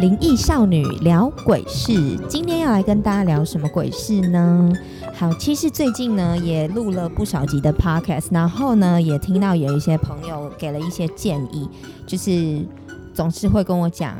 [0.00, 4.72] 灵异少女聊鬼事，今天要来跟大家聊什么鬼事呢？
[5.14, 11.68] 好，其实最近呢也录了不少集的 podcast，然后呢也听到有一些朋友给了一些建议，
[12.06, 12.66] 就是
[13.12, 14.16] 总是会跟我讲。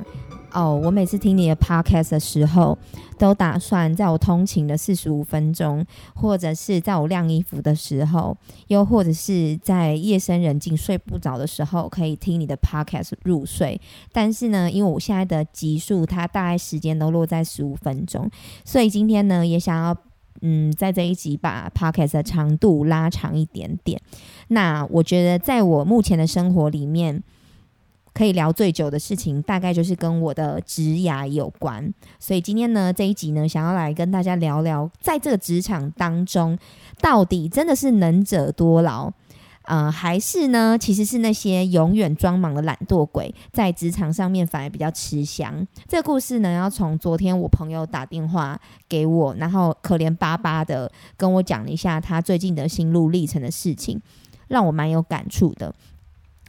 [0.53, 2.77] 哦，我每次听你的 podcast 的时候，
[3.21, 5.85] 都打算在我通勤的四十五分钟，
[6.15, 8.35] 或者是在我晾衣服的时候，
[8.69, 13.79] 又或者是在夜深人静睡不着的时候，可以听你的 podcast 入睡。
[14.11, 18.31] 但是呢，因为我现在的集数，它大概时间都落在十五分钟，
[18.65, 19.95] 所以今天呢，也想要
[20.41, 24.01] 嗯，在这一集把 podcast 的长度拉长一点点。
[24.49, 27.23] 那我觉得，在我目前的生活里面。
[28.13, 31.93] 可以聊最久的事情，大概就是跟我的职涯有关。
[32.19, 36.59] 所以今天呢，这一集呢，想要来跟大家聊聊，在这个职场当中，
[37.01, 39.11] 到底真的是能者多劳，
[39.63, 45.67] 呃，还是呢，其实是那些永远装忙的懒惰鬼，在职场上面反而比较吃香。
[45.87, 54.01] 这个故事呢，要从昨天我朋友打电话给我，然后可怜巴巴的跟我讲了一下他最近的心路历程的事情，
[54.49, 55.73] 让我蛮有感触的。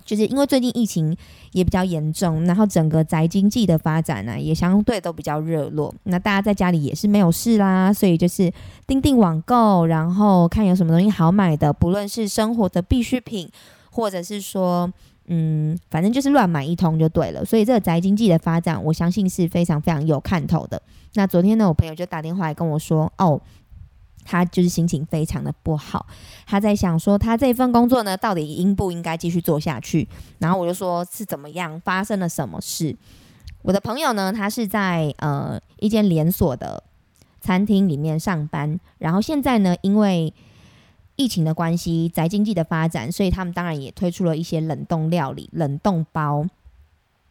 [0.06, 1.16] 就是因为最近疫情
[1.52, 5.94] 也比较严重，然后整个宅经济的发展呢，也相对都比较热络。
[6.04, 8.52] 那大家在家里也是没有事啦，所以就是
[8.86, 13.50] 订订网购，然后看有什么东西好买的，不论是生活的必需品，
[13.90, 14.92] 或者是说，
[15.28, 17.44] 嗯，反正就是乱买一通就对了。
[17.46, 20.82] 所以这个宅经济的发展，我相信是非常非常有看头的。
[21.14, 23.42] 那昨天呢，我朋友就打电话来跟我说，哦。
[24.24, 26.06] 他就是心情非常的不好，
[26.46, 30.08] 他在想说他这份工作呢，到底应不应该继续做下去？
[30.40, 32.96] 然后我就说是怎么样，发生了什么事？
[33.64, 36.84] 我的朋友呢，他是在呃一间连锁的
[37.40, 40.34] 餐厅里面上班，然后现在呢，因为
[41.16, 46.46] 疫情的关系，宅经济的发展，所以他们当然也推出了一些冷冻料理、冷冻包。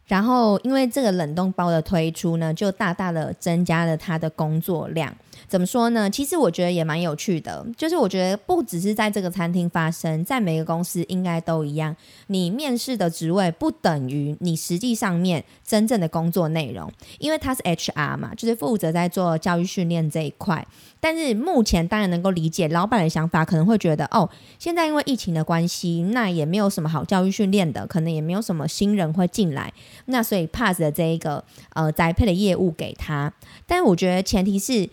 [0.05, 5.15] 然后因为这个冷冻包的推出呢，就大大的增加了他的工作量。
[5.51, 6.09] 怎么说呢？
[6.09, 11.93] 其实我觉得也蛮有趣的，就是我觉得不只是在这个餐厅发生，在每个公司应该都一样。
[12.27, 16.89] 你面试的职位不等于你实际上面真正的工作内容，
[17.19, 20.65] 因为他是 HR 嘛，就是负责在做教育训练这一块。
[21.01, 29.73] 但是目前当然能够理解老板的想法，可能会觉得哦，现在因为疫情的关系，那也没有什么好教育训练的，可能也没有什么新人会进来，
[30.05, 33.33] 那所以 pass 的这一个呃栽培的业务给他。
[33.67, 34.89] 但我觉得前提是。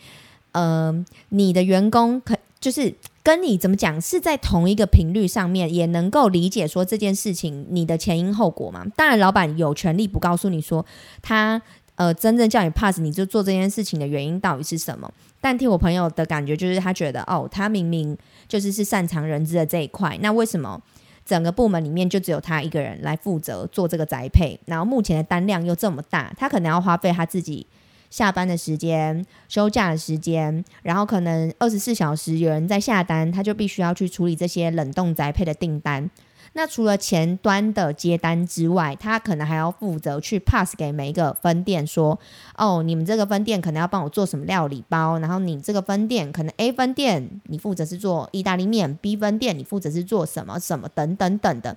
[0.58, 2.92] 呃，你的员工可就是
[3.22, 8.84] 跟你怎么讲，是在同一个频率上面，也能够理解说这件事情你的前因后果嘛？
[8.96, 10.84] 当然，老板有权利不告诉你说
[11.22, 11.62] 他
[11.94, 15.08] 呃真正叫你 pass，你就做这件事情的原因到底是什么？
[15.40, 20.82] 但听我朋友的感觉，就是他觉得哦，他明明就是是擅长人资的这一块，那为什么
[21.24, 24.58] 整个部门里面就只有他一个人来负责做这个宅配？
[24.66, 27.64] 然后目前的单量又这么大，他可能要花费他自己。
[28.10, 36.10] 下班的时间、休假的时间，然后可能二十四小时有人在下单，他就必须要去处理这些冷冻宅配的订单。
[36.54, 42.18] 那除了前端的接单之外，他可能还要负责去 pass 给每一个分店，说
[42.56, 51.76] ：“哦，你们这个分店可能要帮我做什么料理包，然后你这个分店可能 A 分店你负责是做意大利面，B 分店你负责是做什么什么等等等的，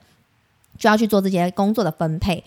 [0.77, 2.43] 就要去做这些工作的分配。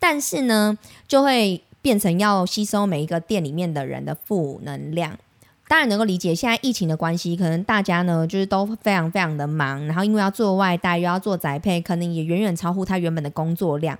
[0.00, 1.62] 但是呢，就会。
[1.86, 5.16] 变成要吸收每一个店里面的人的负能量，
[5.68, 6.34] 当然能够理解。
[6.34, 13.96] 现在疫情的关系，可能大家呢就是都非常非常的忙，然后因为要做外带又要做宅配，可能也远远超乎他原本的工作量。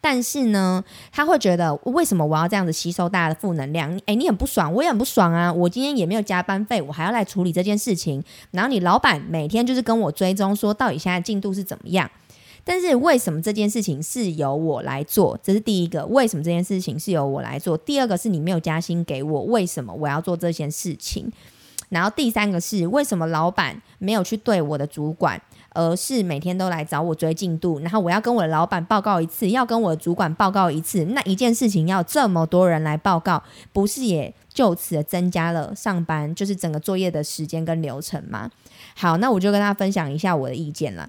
[0.00, 0.82] 但是呢，
[1.12, 3.96] 他会觉得为什么我要这样子吸收大家的负能量？
[4.06, 5.52] 诶，你很不爽，我也很不爽啊！
[5.52, 8.20] 我今天也没有加班费，我还要来处理这件事情。
[8.50, 12.10] 然后你老板每天就是跟我追踪，说到底现在进度是怎么样？
[12.68, 15.38] 但是为什么这件事情是由我来做？
[15.42, 16.04] 这是第一个。
[16.04, 17.78] 为什么这件事情是由我来做？
[17.78, 21.32] 第二个是你没有加薪给我，为什么我要做这件事情？
[21.88, 25.40] 然后第三个是为什么老板没有去对我的主管，
[25.70, 27.78] 而是每天都来找我追进度？
[27.78, 38.50] 然后我要跟我的老板报告一次，要跟我的主管报告一次，那一件事情要这么多人来报告，不是也就此增加了上班就是整个作业的时间跟流程吗？
[38.94, 41.08] 好，那我就跟大家分享一下我的意见了。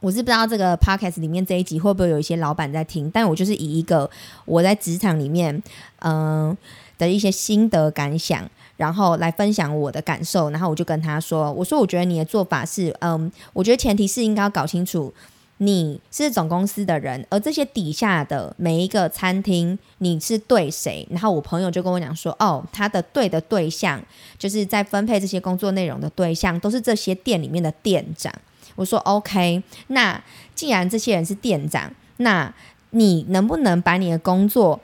[0.00, 4.10] 我是不知道这个 podcast 里面这一集会不会有一些老板在听，但我就是以一个
[4.46, 5.62] 我在职场里面
[5.98, 6.56] 嗯
[6.96, 15.12] 的一些心得感想，然后来分享我的感受，然后我就跟他说，我说我觉得你的做法是，嗯，我觉得前提是应该要搞清楚
[15.58, 24.02] 你是总公司的人，而这些底下的每一个餐厅你是对谁，然后我朋友就跟我讲说，哦，他的对的对象
[24.38, 28.32] 就是在分配这些工作内容的对象都是这些店里面的店长。
[28.76, 30.22] 我说 OK，那
[30.54, 32.52] 既然这些人是店长，那
[32.90, 34.80] 你能不能把你的工作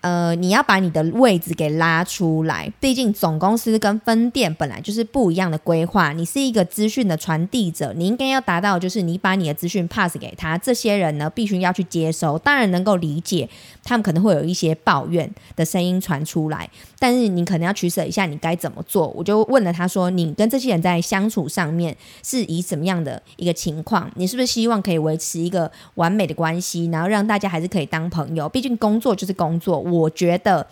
[0.00, 6.12] 呃，你要把你的位置给拉出来，毕竟总公司跟分店本来就是不一样的规划。
[6.12, 12.38] 你是一个资讯的传递者，你应该要达到就是你把你的资讯 pass 给他，这些人呢必须要去接收。
[12.38, 13.48] 当然能够理解，
[13.82, 16.70] 他们可能会有一些抱怨的声音传出来，
[17.00, 19.08] 但是你可能要取舍一下，你该怎么做？
[19.08, 24.08] 我就问了他说：“你跟这些人在相处上面是以什么样的一个情况？
[24.14, 28.48] 你是不是希望可以维持一个完美的关系，然后让大家还是可以当朋友？
[28.48, 30.66] 毕竟工作就是工作。”我觉得，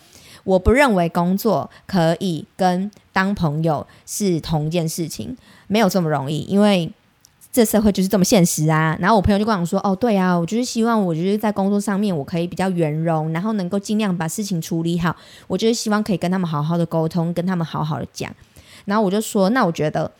[0.44, 5.36] 我不认为工作可以跟当朋友是同一件事情，
[5.66, 6.90] 没有这么容易，因为
[7.52, 8.96] 这社会就是这么现实啊。
[9.00, 15.16] 然后我朋友就跟我说：“哦，对啊，我就是希望，我就是在工作上面我可以比较圆融，然后能够尽量把事情处理好。
[15.46, 18.30] 我就是希望可以跟他们好好的沟通，跟他们好好的讲。
[18.84, 20.12] 然后我就说：那我觉得，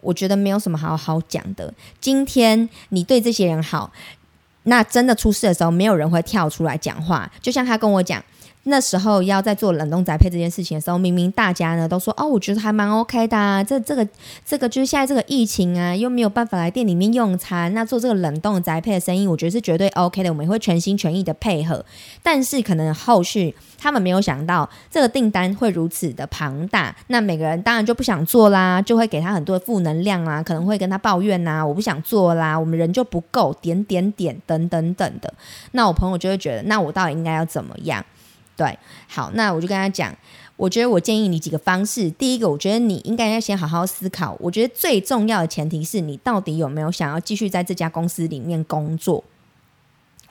[0.00, 1.74] 我觉得没有什么好好讲的。
[2.00, 3.92] 今天你对这些人好。”
[4.68, 7.30] 那真的出事的时候，没有人会跳出来讲话。
[7.40, 8.22] 就像他跟我讲，
[8.68, 13.64] 那时候要在做冷冻宅配这件事情的时候，明明大家呢都说哦，我觉得还蛮 OK 的啊。
[13.64, 14.06] 这这个
[14.44, 20.30] 这个就是现在这个疫情啊，又没有办法来店里面用餐，那做这个冷冻宅配的生意，我觉得是绝对 OK 的。
[20.30, 21.84] 我们会全心全意的配合。
[22.22, 35.32] 但是可能后续他们没有想到这个订单会如此的庞大，那每个人当然就不想做啦，就会给他很多负能量啊，可能会跟他抱怨呐，我不想做啦，我们人就不够，点点点等等等的。
[35.72, 38.04] 那我朋友就会觉得，那我到底应该要怎么样？
[38.58, 38.76] 对，
[39.06, 40.12] 好，那我就跟他讲，
[40.56, 42.10] 我觉得我建议你几个方式。
[42.10, 44.36] 第一个，我觉得你应该要先好好思考。
[44.40, 49.22] 我觉得最重要的前提是你到底有没有想要继续在这家公司里面工作。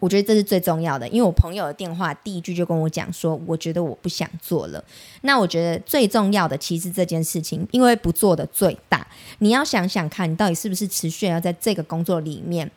[0.02, 4.84] 我觉得这是最重要的，因为我朋友的电话第一句就跟我讲说，我觉得我不想做了。
[5.22, 9.08] 那我觉得最重要的其实这件事情，因为不做的最大，
[9.40, 12.70] 你要想想看你到底是不是持续要在这个工作里面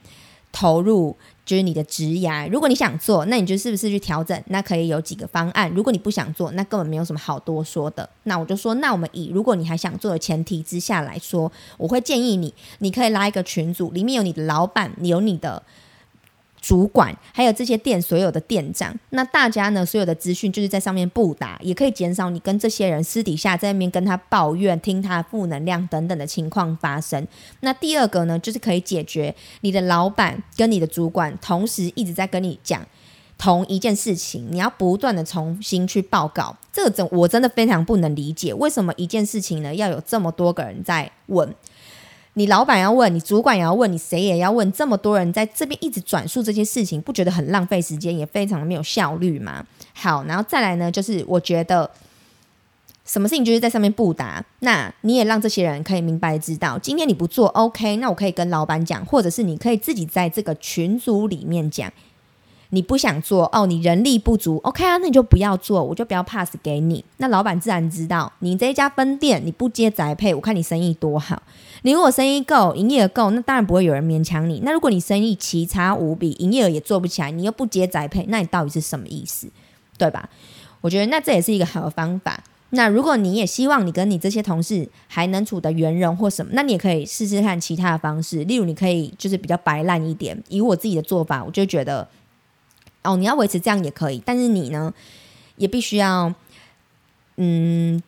[0.52, 1.16] 投入。
[1.50, 4.40] 就是你的职涯，如果你想做，那你就是不是去调整？
[4.50, 5.68] 那可以有几个方案。
[5.74, 8.08] 如果你不想做，那根本没有什么好多说的。
[8.22, 15.60] 那我就说，那我们以如果你还想做的前提之下来说，我会建议你，你可以拉一个群组，里面有你的老板，你有你的。
[16.60, 27.26] 主管还有这些店所有的店长，那大家呢所有的资讯就是在上面布达，也可以减少你跟这些人私底下在那边跟他抱怨、听他负能量等等的情况发生。
[27.60, 32.86] 那第二个呢，就是可以解决你的老板跟你的主管同时一直在跟你讲
[33.38, 36.54] 同一件事情，你要不断的重新去报告。
[36.70, 41.54] 这个真我真的非常不能理解，为什么一件事情呢要有这么多个人在问？
[42.34, 44.70] 你老板要问你，主管也要问你，谁也要问？
[44.72, 49.66] 这么多人在这边一直转述这些事情，不觉得很浪费时间，也非常的没有效率吗？
[49.92, 51.90] 好，然后再来呢，就是我觉得
[53.04, 61.92] 什么事情就是在上面不答，那你也让这些人可以明白知道，今天你不做，OK，那我可以跟老板讲，或者是你可以自己在这个群组里面讲。
[62.72, 67.04] 你不想做哦，你人力不足，OK 啊，那你就不要做，我就不要 pass 给你。
[67.16, 71.42] 那老板自然知道你这一家分店你不接宅配，我看你生意多好。
[71.82, 74.60] 你如果生意够，营业额够，那当然不会有人勉强你。
[74.64, 79.48] 那如果你生意奇差无比，营业额也做不起来，你又不接宅配，那你到底是什么意思？
[79.98, 80.28] 对吧？
[80.80, 82.42] 我觉得那这也是一个好的方法。
[82.70, 88.44] 那如果你也希望你跟你这些同事还能处得圆融或什么，那你也可以试试看其他的方式。
[88.44, 90.40] 例如，你可以就是比较白烂一点。
[90.48, 92.06] 以我自己的做法，我就觉得。
[93.02, 94.92] 哦，你要维持这样也可以，但是你呢，
[95.56, 96.34] 也必须要，
[97.36, 98.02] 嗯，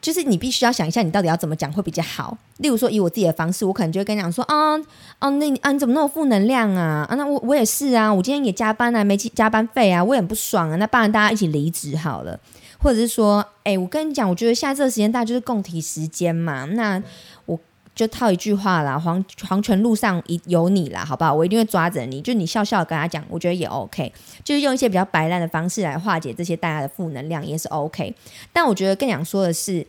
[0.00, 2.38] 就是你必须要想一下，你到底要怎么讲会比较好。
[2.58, 4.78] 例如说，以我自己的方式，我可能就会跟你讲说，啊，
[5.18, 7.06] 啊，那啊，你怎么那么负能量啊？
[7.08, 10.76] 啊，那我我也是啊，我今天也加班啊，没加班费啊，我也很不爽啊。
[10.76, 12.40] 那不然大家一起离职好了，
[12.78, 17.02] 或者是说，哎，我跟你讲，我觉得现在这个时间大家就是共体时间嘛，那
[17.44, 17.60] 我。
[17.96, 21.32] 就套一句话啦，黄黄泉路上一有你啦，好不好？
[21.32, 24.12] 我一定会抓着你，就你笑笑跟他讲，我觉得也 OK，
[24.44, 28.14] 就是用一些比较白烂的方式来化解这些大家的负能量，也是 OK。
[28.52, 29.84] 但我觉得更想说的是，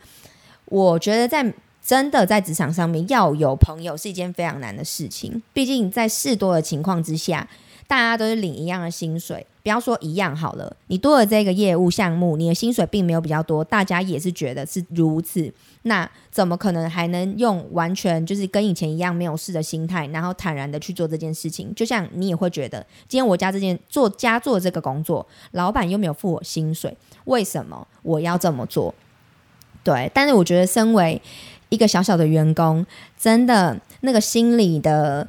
[0.64, 7.46] 我觉得在真的在职场上面要有朋友是一件非常难的事情，毕竟在事多的情况之下。
[7.86, 15.50] 大家都是领一样的薪水，不要说一样好了，你多了这个业务项目，你的薪水并没有比较多，大家也是觉得是如此，
[15.88, 21.74] 那怎么可能还能用完全就是跟以前一样没有事的心态，然后坦然的去做这件事情？
[21.74, 28.94] 就像你也会觉得，今天我家这件做家做这个工作，老板又没有付我薪水，为什么我要这么做？
[29.82, 31.20] 对，但是我觉得身为
[31.70, 32.86] 一个小小的员工，
[33.18, 35.26] 真的那个心理的。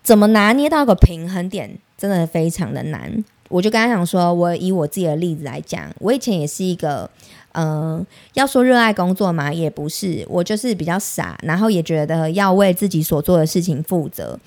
[0.00, 3.22] 怎么拿捏到个平衡点，真的非常的难。
[3.50, 7.10] 我就跟他讲说，我以我自己的例子来讲，我以前也是一个，
[7.52, 14.38] 嗯，要说热爱工作嘛，也不是，我就是比较傻，然后也觉得要为自己所做的事情负责。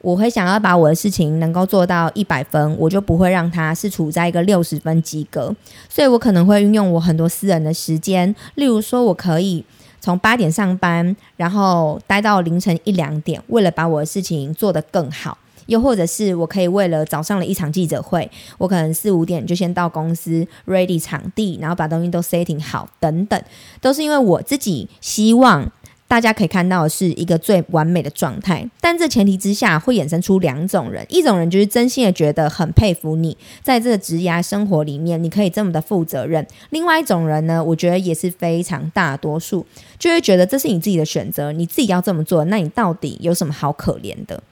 [0.00, 5.54] 我会想要把我的事情能够做到一百分，我就不会让它是处在一个六十分及格。
[5.88, 9.64] 所以我可能会运用我很多私人的时间，例如说我可以
[10.00, 15.38] 从八点上班，然后待到凌晨一两点，为了把我的事情做得更好。
[15.72, 23.42] 又或者是我可以为了早上的一场记者会，我可能四五点就先到公司 ready 场地，然后把东西都 setting 好，等等，
[23.80, 25.72] 都是因为我自己希望。
[26.08, 39.64] 大家可以看到是一个最完美的状态，但这前提之下会衍生出两种人，一种人就是真心的觉得很佩服你，在这个职涯生活里面你可以这么的负责任；另外一种人呢，我觉得也是非常大多数，
[39.98, 44.42] 就会觉得这是你自己的选择，你自己要这么做，那你到底有什么好可怜的？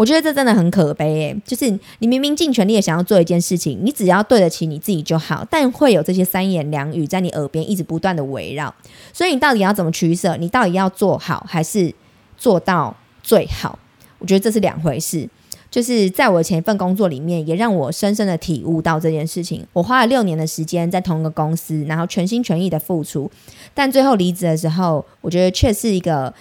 [0.00, 8.74] 我觉得这真的很可悲诶，就是你明明尽全力的想要做一件事情，你只要对得起你自己就好，但会有这些三言两语在你耳边一直不断的围绕，
[9.12, 10.38] 所以你到底要怎么取舍？
[10.38, 11.94] 你到底要做好还是
[12.38, 13.78] 做到最好？
[14.18, 15.28] 我觉得这是两回事。
[15.70, 19.66] 就是在我前一份工作里面，也让我深深的体悟到这件事情。
[19.74, 23.30] 我花了六年的时间在同一个公司，然后全心全意的付出，
[23.74, 26.32] 但最后离职的时候，我觉得却是一个。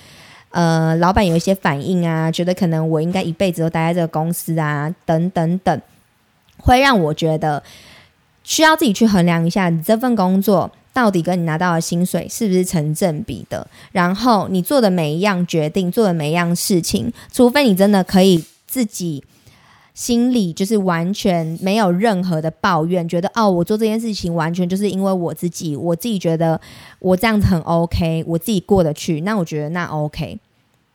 [0.52, 5.82] 呃，老板有一些反应啊，觉得可能我应该一辈子都待在这个公司啊，等等等，
[6.58, 7.62] 会让我觉得
[8.44, 13.68] 需要自己去衡量一下，你这份工作到底跟你拿到的薪水是不是成正比的。
[13.92, 19.24] 然后你做的每一样决定，做的每一样事情，除非你真的可以自己。
[20.00, 26.58] 心里就是完全没有任何的抱怨，觉得哦，我做这件事情完全就是因为我自己，我自己觉得
[27.00, 30.40] 我这样子很 OK，我自己过得去，那我觉得那 OK，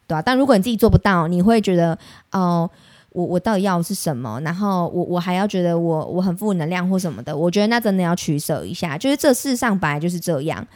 [0.06, 0.23] 对吧？
[0.23, 1.99] 但如果你自己做不到，你会觉得
[2.32, 2.68] 哦，
[3.11, 4.40] 我我到底要是什么？
[4.40, 8.96] 然后我我还要觉得我我很负能量或什么的，我觉得那真的要取舍一下。
[8.96, 10.66] 就是这世上本来就是这样，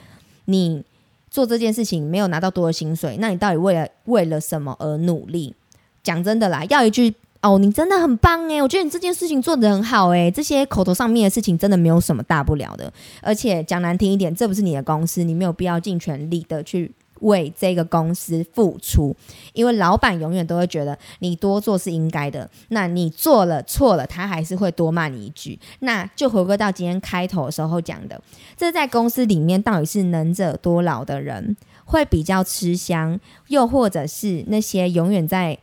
[0.45, 0.85] 你
[1.31, 5.55] 做这件事情没有拿到多的薪水，那你到底为了为了什么而努力？
[6.03, 7.15] 讲真的啦，要一句。
[7.41, 12.93] 哦，你真的很棒诶，我觉得你这件事情做得很好诶，这些口头上面的事情真的没有什么大不了的。
[13.23, 19.15] 而且讲难听一点，这不是你的公司，你没有必要尽全力的去为这个公司付出，
[19.53, 22.51] 因为老板永远都会觉得你多做是应该的。
[22.71, 25.57] 那你做了错了，他还是会多骂你一句。
[25.79, 28.21] 那就回归到今天开头的时候讲的，
[28.57, 35.57] 这在公司里面到底是能者多劳的人会比较吃香，又或者是那些永远在。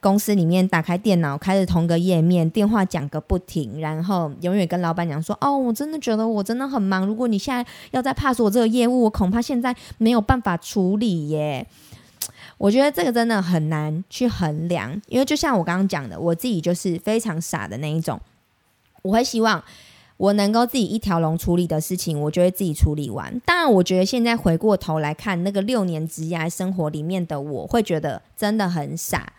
[0.00, 7.04] 公司里面打开电脑，开着同个页面，电话讲个不停，然后永远跟老板讲说：“哦，我真的觉得我真的很忙。
[7.04, 11.66] 如果你现在要再 pass 我这个业务，我恐怕现在没有办法处理耶。”
[12.58, 18.20] 我觉得这个真的很难去衡量，因为就像我刚刚讲的，我自己就是非常傻的那一种。
[19.02, 19.62] 我会希望
[20.16, 23.40] 我能够自己一条龙处理的事情，我就会自己处理完。
[23.46, 29.32] 当然，我觉得现在回过头来看那个六年职涯生活里面的我，会觉得真的很傻。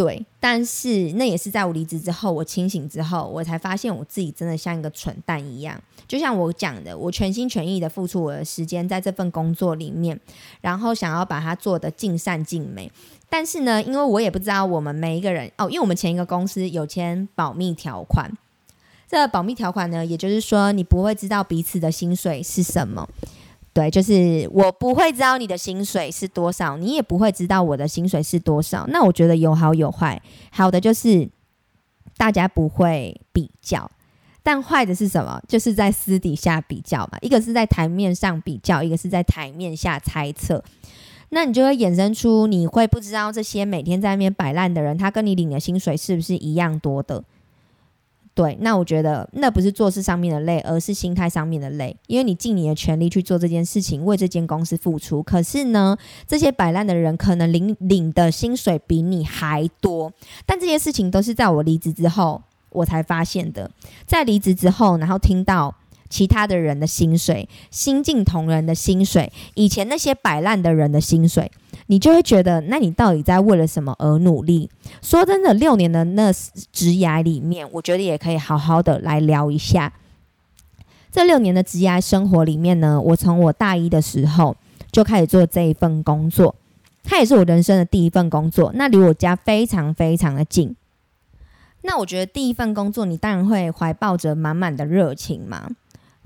[0.00, 5.78] 对，但是那也是在我离职之后，我清醒之后，我才发现我自己真的像一个蠢蛋一样。
[6.08, 10.18] 就像我讲的，我全心全意的付出我的时间在这份工作里面，
[10.62, 12.90] 然后想要把它做的尽善尽美。
[13.28, 18.32] 但是呢，因为我也不知道我们每一个人哦，因为我们前一个公司有签保密条款，
[19.06, 23.06] 这保密条款呢，也就是说你不会知道彼此的薪水是什么。
[23.72, 28.84] 对，就是我不会知道你的薪水是多少，你也不会知道我的薪水是多少。
[28.88, 31.28] 那我觉得有好有坏，好的就是
[32.16, 33.88] 大家不会比较，
[34.42, 35.40] 但坏的是什么？
[35.46, 37.18] 就是在私底下比较嘛。
[37.20, 40.64] 一个是在台面上比较，一个是在台面下猜测。
[41.28, 47.22] 那你就会衍生出，你会不知道这些每天在那边摆烂的人，他跟你领的薪水是不是一样多的？
[48.32, 51.94] 对，那我觉得那不是做事上面的累，而是心态上面的累。
[52.06, 55.96] 因为你尽你的全力去做这件事情，为这间公司付出，可是呢，
[56.26, 60.10] 这些摆烂的人可能领领的薪水比你还多。
[60.46, 63.70] 但这些事情都是在我离职之后我才发现的。
[64.06, 65.74] 在离职之后，然后听到
[66.10, 71.50] 其他的人的薪水，新进同仁的薪水，以前那些摆烂的人的薪水。
[71.86, 74.70] 你就会觉得，那你到底在为了什么而努力？
[75.02, 76.32] 说真的，六年的那
[76.70, 79.92] 职涯里面，我觉得也可以好好的来聊一下。
[81.10, 84.56] 这六年的职涯生活里面呢，我从我大一的时候
[84.92, 86.54] 就开始做这一份工作，
[87.02, 88.70] 它也是我人生的第一份工作。
[88.76, 90.76] 那离我家非常非常的近。
[91.82, 95.68] 那我觉得第一份工作，你当然会怀抱着满满的热情嘛，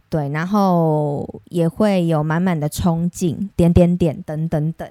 [0.09, 4.89] 对，然后也会有满满的憧憬，点点点等等等。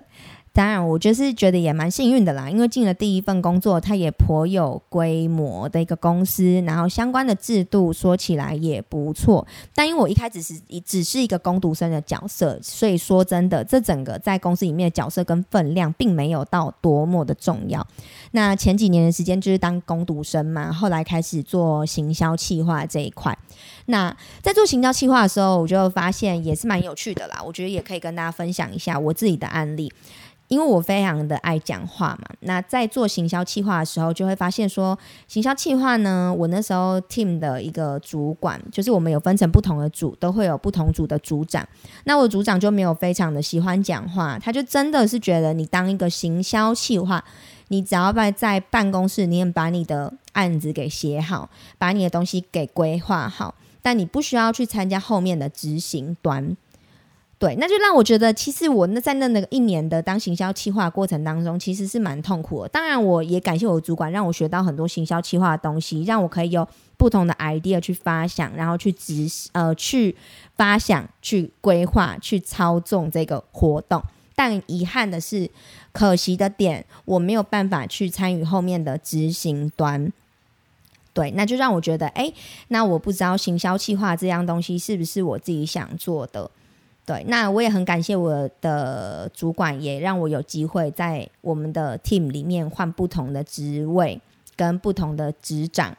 [0.56, 9.48] 当然，我就是觉得也蛮幸运的啦，因为进了第一份工作，它也颇有规模的一个公司，然后相关的制度说起来也不错。
[9.74, 10.54] 但因为我一开始是
[10.86, 17.88] 只是一个工读生的角色，所以说真的，这整个在公司里面的角色跟分量并没有到多么的重要。
[18.36, 23.38] 那前几年的时间就是当工读生嘛，后来开始做行销企划这一块。
[23.86, 27.42] 那在做行销企划的时候，我就发现也是蛮有趣的啦。
[27.46, 29.92] 我觉得也可以跟大家分享一下我自己的案例。
[30.50, 34.96] 因为我非常的爱讲话嘛，那在做行销企划的时候，就会发现说，
[35.28, 41.68] 行销企划呢，我那时候 team 的一个主管，就是我们有分成不同的组，都会有不同组的组长。
[42.04, 47.24] 那我组长就没有非常的喜欢讲话，他就真的是觉得你当一个行销企划，
[47.74, 51.50] 你只要在在办公室里面把你的案子给写好，
[51.80, 56.56] 把你的东西给规划好，但你不需要去参加后面的执行端。
[57.40, 62.70] 对，那就让我觉得，其实我那在那那个一年的当行销企划过程当中，其实是蛮痛苦的。
[62.70, 66.66] 当然，我也感谢我的主管，让我学到很多行销企划的东西，让我可以有
[66.96, 70.16] 不同的 idea 去发想，然后去执呃去
[70.56, 74.02] 发想、去规划、去操纵这个活动。
[74.44, 75.50] 但遗憾的是，
[75.94, 80.12] 可惜的点，我没有办法去参与后面的执行端。
[81.14, 82.34] 对，那就让我觉得，哎，
[82.68, 86.52] 那我不知道行销企划这样东西是不是我自己想做的。
[87.06, 94.20] 对，那我也很感谢我的主管，也让我有机会在我们的 team 里面换不同的职位
[94.58, 95.96] 跟不同的职掌。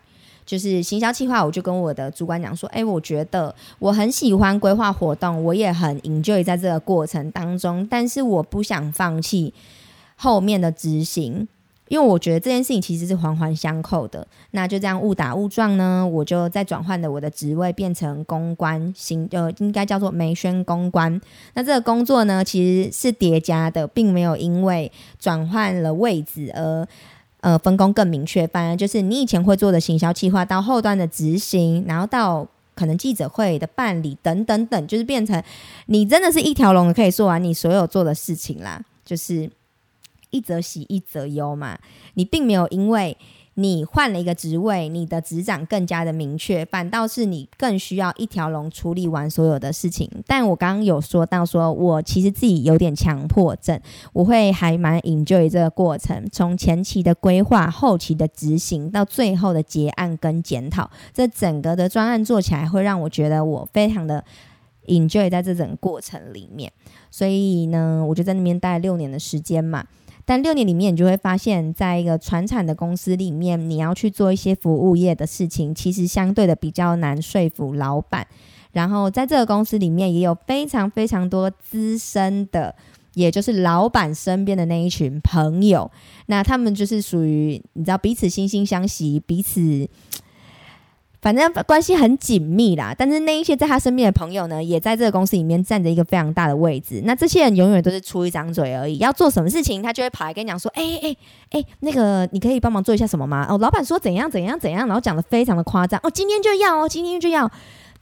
[0.47, 9.53] 就是行销计划，我就跟我的主管讲说：“哎，我觉得我很喜欢规划活动，我也很 enjoy 在这个过程当中，但是我不想放弃
[10.17, 11.49] 后面的执行。”
[11.89, 21.21] 因为我觉得这件事情其实是环环相扣的，那就这样误打误撞呢，我就在转换了我的职位，变成公关行呃，应该叫做媒宣公关。
[21.53, 26.89] 那这个工作呢，其实是叠加的，并没有因为转换了位置而
[27.45, 28.45] 呃分工更明确。
[28.49, 35.41] 反而就是你以前会做的行销计划，到后端的执行，然后到可能记者会的办理等等等，就是变成
[35.87, 39.49] 你真的是一条龙可以做完你所有做的事情啦，就是。
[40.31, 41.79] 一则喜，一则忧嘛。
[42.15, 43.17] 你并没有因为
[43.55, 50.11] 你换了一个职位，你的职掌更加的明确，反倒是你更需要一条龙处理完所有的事情。
[50.27, 53.81] 但我刚刚有说到，说我其实自己有点强迫症，
[54.13, 64.25] 我会还蛮 enjoy 这个过程，从前期的规划、后期的执行到最后的结案跟检讨，这整个的专案做起来会让我觉得我非常的
[64.87, 66.73] enjoy 在这整个过程里面。
[67.11, 69.87] 所以呢，我就在那边待了六年的时间嘛。
[70.27, 78.27] 但六年里面，你就会发现，在一个传产的公司里面，你要去做一些服务业的事情，其实相对的比较难说服老板。
[78.73, 82.75] 然后在这个公司里面，也有非常非常多资深的，
[83.13, 85.91] 也就是老板身边的那一群朋友，
[86.27, 89.89] 那他们就是属于你知道彼此惺惺相惜，彼此。
[91.25, 97.01] 反正关系很紧密啦，但是那一些在他身边的朋友呢，也在这个公司里面占着一个非常大的位置。
[97.07, 101.17] 那这些人永远都是出一张嘴而已，要做什么事情，他就会跑来跟你讲说：“哎哎
[101.53, 105.99] 哎，那个你可以帮忙做一下什么吗？”哦，老板说怎样怎样怎样，然后讲的非常的夸张。
[106.03, 107.51] 哦，今天就要哦，今天就要。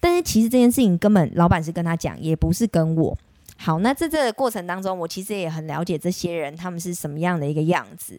[0.00, 3.16] 但是其实这件事情根本老板是跟他讲，也不是跟我。
[3.56, 8.18] 好，那在这个过程当中，我其实也很了解这些人他们是什么样的一个样子。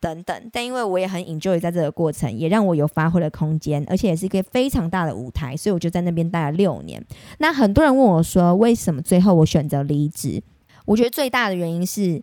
[0.00, 7.04] 等等，但因为我也很 enjoy 在这个过程，也让我有发挥的空间，而且也是一个非常大的舞台，所以我就在那边待了六年。
[7.38, 10.42] 那很多人问我说，为什么最后我选择离职？
[10.86, 12.22] 我觉得最大的原因是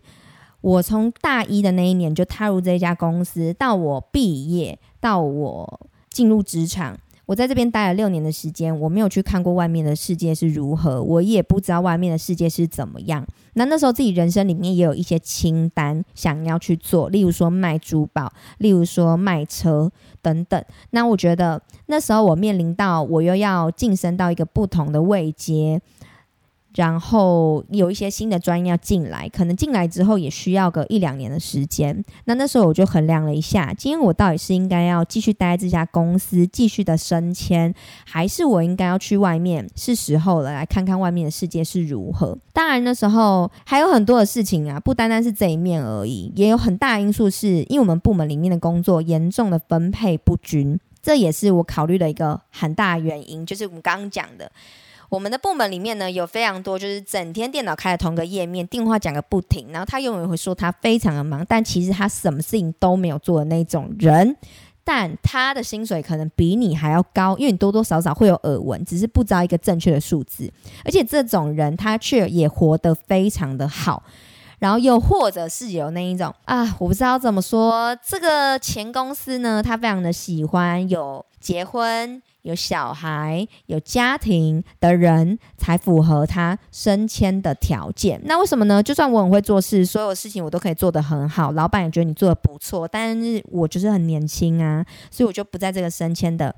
[0.60, 6.98] 我从大一的那一年就踏入这家公司，到我毕业，到我进入职场。
[7.28, 13.22] 我在这边待了六年的时间，我没有去看过外面的世界是如何，我也不知道外面的世界是怎么样。
[13.52, 20.64] 那那时候自己人生里面也有一些清单想要去做，例如说卖珠宝，例如说卖车等等。
[20.92, 25.82] 那我觉得那时候我面临到我又要晋升到一个不同的位阶。
[26.78, 32.04] 然后有一些新的专业要进来，可能进来之后也需要个一两年的时间。
[32.26, 37.74] 那那时候我就衡量了一下，今天我到底是应该要继续待在这家公司，继续的升迁，
[38.06, 39.68] 还是我应该要去外面？
[39.74, 42.38] 是时候了，来看看外面的世界是如何。
[42.52, 54.52] 当然那时候还有很多的事情啊，不单单是这一面而已，也有很大因素是因为我们部门里面的工作严重的分配不均，这也是我考虑的一个很大原因，就是我们刚刚讲的。
[55.08, 64.36] 我们的部门里面呢，有非常多就是整天电脑开的同个页面，电话讲个不停，然后他永远会说他非常的忙，但其实他什么事情都没有做的那种人，
[64.84, 70.52] 但他的薪水可能比你还要高，因为你多多少少会有耳闻，只是不知道一个正确的数字，
[70.84, 74.02] 而且这种人他却也活得非常的好。
[74.58, 82.20] 然后又或者是有那一种啊，我不知道怎么说，这个前公司呢，他非常的喜欢有结婚。
[82.42, 88.20] 有小孩、有家庭的人才符合他升迁的条件。
[88.24, 88.82] 那为什么呢？
[88.82, 96.54] 就算我很会做事，所有事情我都可以做得很好，老板也觉得你做的不错，但是我就是很年轻啊，所以我就不在这个升迁的。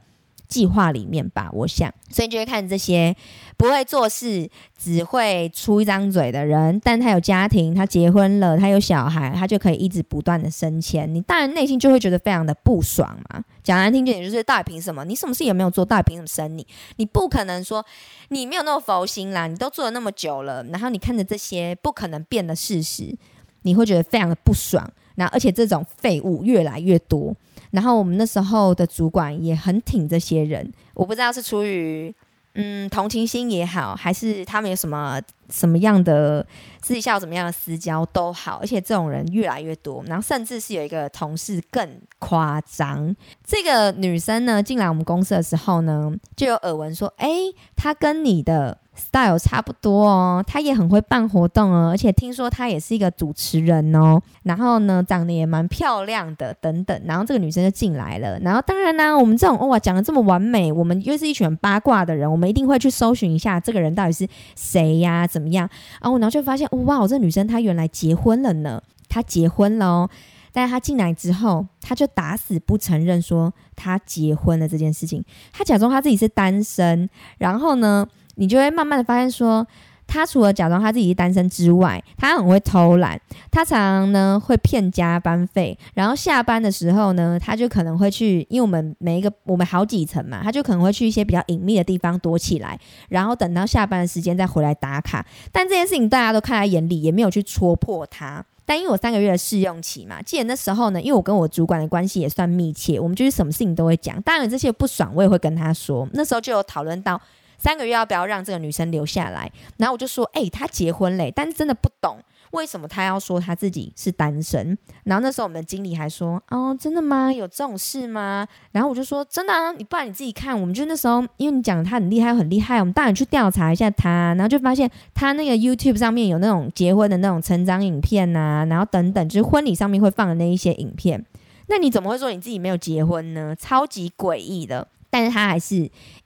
[0.50, 3.16] 计划里面吧，我想，所以你就会看这些
[3.56, 11.14] 不会做事、只会出一张嘴的人，但他有家庭，他结婚了，他有小孩，他就可以一直不断的升迁。
[11.14, 13.42] 你当然内心就会觉得非常的不爽嘛。
[13.62, 15.04] 讲难听点，就是到底凭什么？
[15.04, 16.66] 你什么事也没有做，到底凭什么升你？
[16.96, 17.86] 你不可能说
[18.30, 23.16] 你没有那么佛心啦，你都做了那么久了，然后你看着这些不可能变的事实，
[23.62, 24.90] 你会觉得非常的不爽。
[25.14, 27.36] 那而且这种废物越来越多。
[27.70, 32.14] 然后我们那时候的主管也很挺这些人，我不知道是出于
[32.54, 36.44] 嗯同情心也好，还是他们有什么什么样的
[36.82, 47.28] 私底下有什么样的私交都好，而且这种人越来越多，然后甚至是有一个同事更夸张，这个女生呢进来我们公司的时候呢，就有耳闻说，哎，
[47.76, 48.79] 她跟你的。
[48.96, 54.20] Style 差不多哦，他也很会办活动哦，而且听说他也是一个主持人哦。
[54.42, 57.00] 然后呢，长得也蛮漂亮的，等等。
[57.04, 58.38] 然后这个女生就进来了。
[58.40, 65.26] 然后当然呢，我们这种哇讲的这么完美，我们又是一群八卦的人，我们一定会去搜寻一下这个人到底是谁呀？
[65.26, 65.68] 怎么样？
[66.02, 70.10] 然后然后就发现哇，这女生她原来结婚了呢，她结婚了哦。
[70.52, 77.08] 但是她进来之后，她就打死不承认说她结婚了这件事情，她假装她自己是单身。
[77.38, 78.06] 然后呢？
[78.40, 79.66] 你就会慢慢的发现，说
[80.06, 83.20] 他除了假装他自己是单身之外，他很会偷懒。
[83.50, 95.24] 他常常呢会骗加班费，然后下班的时候呢，他就可能会去，因为我们每一个我们好几层嘛，他就可能会去一些比较隐秘的地方躲起来，然后等到下班的时间再回来打卡。
[95.52, 98.42] 但这件事情大家都看在眼里，也没有去戳破他。
[98.64, 104.20] 但因为我三个月的试用期嘛，记得那时候呢，因为我跟我主管的关系也算密切，我们就是什么事情都会讲。
[104.22, 106.08] 当然这些不爽我也会跟他说。
[106.14, 107.20] 那时候就有讨论到。
[107.60, 109.52] 三个月要不要让这个女生留下来？
[109.76, 112.18] 然后我就说，哎，她结婚嘞，但是真的不懂
[112.52, 114.76] 为什么她要说她自己是单身。
[115.04, 117.30] 然后那时候我们的经理还说，哦，真的吗？
[117.30, 118.48] 有这种事吗？
[118.72, 120.58] 然后我就说，真的啊，你不然你自己看。
[120.58, 124.34] 我们就那时候，因为你讲她很厉害，很厉害，我们当然去调查一下她。
[124.34, 131.24] 然后就发现她那个 YouTube 上面有那种结婚的那种成长影片呐，然后等等，就是婚礼上面会放的那一些影片。
[131.68, 133.54] 那你怎么会说你自己没有结婚呢？
[133.54, 134.88] 超级诡异的。
[135.10, 135.76] 但是他还是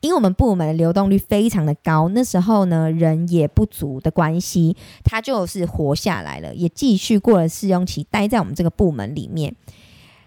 [0.00, 9.54] 因为我们部门的流动率非常的高，那时候呢人也不足的关系，他就是活下来了，也继续过了试用期，待在我们这个部门里面。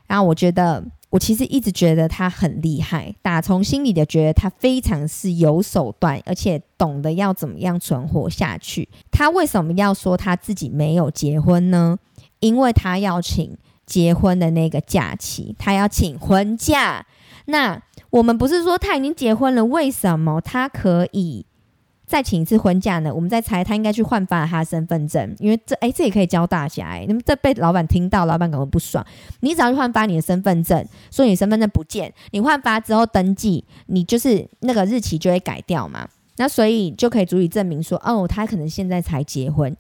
[0.08, 8.88] 然后我觉得，我其实一直觉得他很厉害，打从心里的觉得他非常是有手段，而且懂得要怎么样存活下去。
[9.12, 12.00] 他为什么要说他自己没有结婚呢？
[12.39, 17.06] 因为他要请结婚的那个假期，他要请婚假。
[17.48, 17.82] 那
[18.17, 21.45] 我们不是说他已经结婚了，为什么他可以
[22.08, 23.13] 再请一次婚假呢？
[23.13, 29.06] 我们在猜，他应该去换发他的身份证，因为这哎，这也可以教大家哎，你们这被老板听到，老板可能不爽。
[29.41, 36.08] 你只要去换发你的身份证，说你身份证不见，你换发之后登记，你就是那个日期就会改掉嘛。
[36.38, 39.77] 那所以就可以足以证明说，哦，他可能现在才结婚。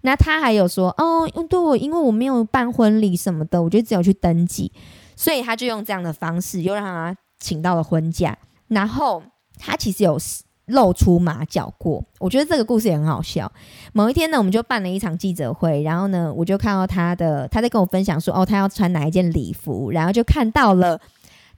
[0.00, 4.72] 那他还有说，哦，对我因为我没有办婚礼什么的，我就只有去登记。
[5.16, 8.36] 所以他就用这样的方式，又让他请到了婚假。
[8.68, 9.22] 然后
[9.58, 10.18] 他其实有
[10.66, 13.52] 露出马脚过，我觉得这个故事也很好笑。
[13.92, 20.98] 某一天呢，我们就办了一场记者会，然后呢，我就看到他的他在跟我分享说，哦，他要穿哪一件礼服，然后就看到了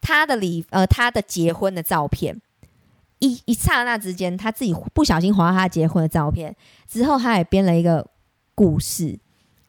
[0.01, 2.41] 他的礼呃他的结婚的照片。
[3.21, 6.55] 一一刹那之间，他自己不小心划他结婚的照片
[6.89, 8.05] 之后，他也编了一个
[8.57, 9.19] 故事，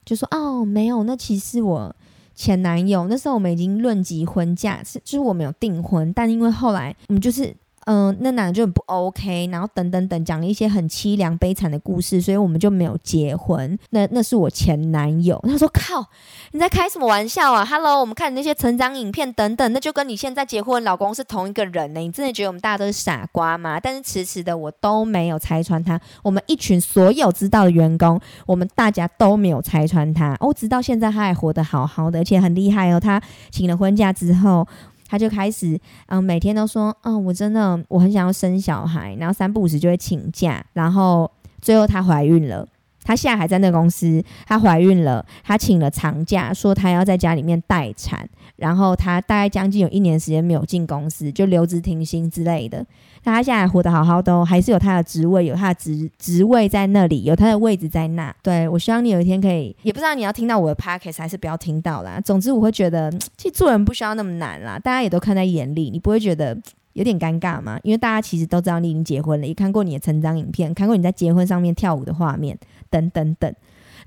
[0.04, 1.96] 就说哦，没有，那其实我。
[2.38, 7.54] 前男友那时候我们已经论及婚嫁，是就是我们有订婚，但因为后来我们就是。
[7.90, 13.80] 嗯，那男的就很不 OK，然后等等等讲了一些很凄凉悲惨的故事，所以我们就没有结婚。
[13.92, 16.06] 那那是我前男友，他说：“靠，
[16.52, 22.02] 你在开什么玩笑啊？”Hello，我们看那些成长影片等等，那就跟你现在结婚老公是同一个人呢。
[22.02, 23.80] 你真的觉得我们大家都是傻瓜吗？
[23.80, 25.98] 但是迟迟的我都没有拆穿他。
[26.24, 30.36] 我们一群所有知道的员工，我们大家都没有拆穿他。
[30.42, 33.00] 哦，直到现在他还活得好好的，而且很厉害哦。
[33.00, 34.68] 他请了婚假之后。
[35.08, 42.68] 他就开始，嗯，每天都说，嗯，我真的我很想要生小孩，然后三不五时就会请假，然后最后她怀孕了，
[43.08, 52.86] 她现在还在那个公司，她怀孕了，她请了长假，说她要在家里面待产，然后她大概将近有一年时间没有进公司，就留职停薪之类的。
[53.24, 58.36] 那她现在活得好好的哦，还是有她的职位，有她的职职位在那里，有她的位置在那。
[58.44, 62.20] 对我希望你有一天可以，也不知道你要听到我的 podcast 还是不要听到啦。
[62.20, 66.58] 总之我会觉得，其实做人不需要那么难啦，大家也都看在眼里，你不会觉得。
[66.98, 72.58] 有点尴尬嘛，因为大家其实都知道你已经结婚了，也看过你的成长影片，看过你在结婚上面跳舞的画面，
[72.90, 73.54] 等等等。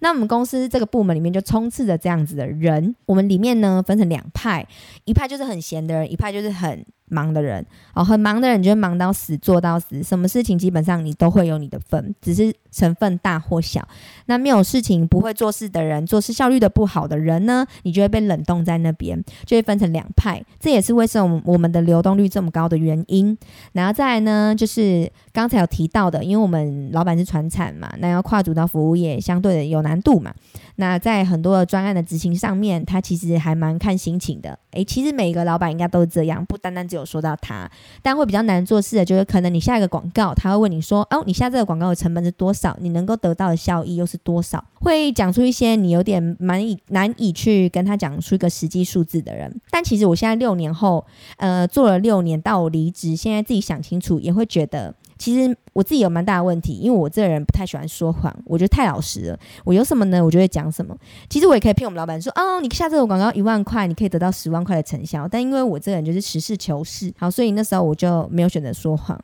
[0.00, 4.66] 那我们公司这个部门里面就充斥着这样子的人，我们里面呢分成两派，
[5.04, 6.84] 一派就是很闲的人，一派就是很。
[7.10, 13.86] 忙的人哦，很忙的人就会忙到死，做到死，什么事情基本上你都会有你的份，只是成分大或小。
[14.26, 20.42] 那没有事情不会做事的人，做事效率的不好的人呢，你就会被冷冻在那边，就会分成两派。
[20.58, 23.36] 这也是为什么我们的流动率这么高的原因。
[23.72, 30.32] 然后再来呢，就是刚才有提到的，因为我们老板是传产嘛，那要跨足到服务业，相对的有难度嘛。
[30.76, 34.58] 那在很多的专案的执行上面，他其实还蛮看心情的。
[34.70, 37.70] 诶，其实每一个老板应该都是这样，不单单只有有说到他，
[38.02, 42.76] 但会比较难做事的，就是可能你下一个广告，他会问你说：“哦，你下这个广告的成本是多少？
[42.80, 49.60] 你能够得到的效益又是多少？”会讲出一些你有点难以难以去跟他讲出一个实际数字的人。
[49.70, 51.04] 但其实我现在六年后，
[51.36, 54.94] 呃，做了六年到我离职，现在自己想清楚，也会觉得。
[55.20, 59.38] 其实我自己有蛮大的问题，因为我这个人不太喜欢说谎，我觉得太老实了。
[59.64, 60.24] 我有什么呢？
[60.24, 60.96] 我就会讲什么。
[61.28, 65.28] 其实我也可以骗我们老板说，哦，你下这个广告一万块，你可以得到十万块的成效。
[65.28, 69.22] 但因为我这个人就是实事求是，好，所以那时候我就没有选择说谎，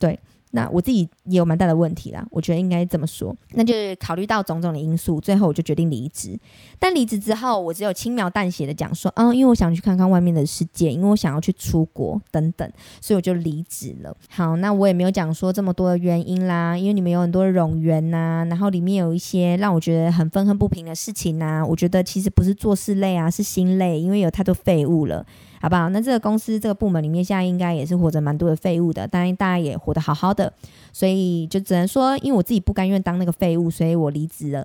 [0.00, 0.18] 对。
[0.56, 6.38] 那我自己也有蛮大的问题啦，我觉得应该这么说，那就是考虑到种种的因素，最后我就决定离职。
[6.78, 12.66] 但离职之后，我只有轻描淡写的讲说，嗯，因为我想去看看外面的世界，因为我想要去出国等等，
[13.02, 14.16] 所以我就离职了。
[14.30, 25.26] 好，那我也没有讲说这么多的原因啦，因为你们有很多冗员呐，然后里面有一些让我觉得很愤恨不平的事情呐，我觉得其实不是做事累啊，是心累，因为有太多废物了。
[25.66, 25.88] 好不好？
[25.88, 30.52] 那这个公司这个部门里面，现在应该也是活着蛮多的废物的，当然大家也活得好好的，
[30.92, 34.64] 所以就只能说，因为我自己不甘愿当那个废物，所以我离职了。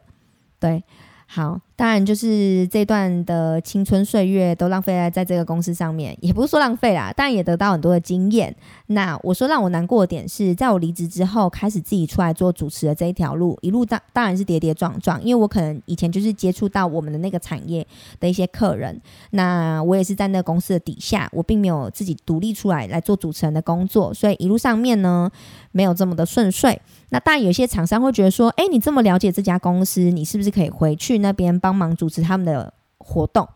[0.60, 0.84] 对。
[1.26, 8.56] 好，当然就是这段的青春岁月都浪费在在这个公司上面，也不是说浪费啦，但也得到很多的经验。
[8.86, 17.84] 那我说让我难过的点是，在我离职之后，开始自己出来做主持的这一条路，一路当当然是跌跌撞撞，因为我可能以前就是接触到我们的那个产业
[18.20, 25.32] 的一些客人，那我也是在那个公司的底下，我并没有自己独立出来来做主持人的工作，所以一路上面呢
[25.72, 26.80] 没有这么的顺遂。
[27.13, 33.48] 那当然，有些厂商会觉得说：“哎，你这么了解这家公司，你是不是可以回去那边帮帮忙主持他们的活动？”